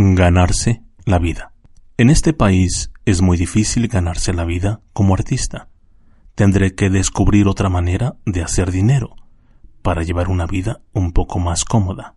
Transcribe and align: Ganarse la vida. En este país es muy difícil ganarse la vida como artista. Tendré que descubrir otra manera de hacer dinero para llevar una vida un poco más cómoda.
Ganarse 0.00 0.84
la 1.06 1.18
vida. 1.18 1.52
En 1.96 2.08
este 2.08 2.32
país 2.32 2.92
es 3.04 3.20
muy 3.20 3.36
difícil 3.36 3.88
ganarse 3.88 4.32
la 4.32 4.44
vida 4.44 4.80
como 4.92 5.12
artista. 5.12 5.70
Tendré 6.36 6.76
que 6.76 6.88
descubrir 6.88 7.48
otra 7.48 7.68
manera 7.68 8.14
de 8.24 8.42
hacer 8.44 8.70
dinero 8.70 9.16
para 9.82 10.04
llevar 10.04 10.28
una 10.28 10.46
vida 10.46 10.82
un 10.92 11.10
poco 11.10 11.40
más 11.40 11.64
cómoda. 11.64 12.14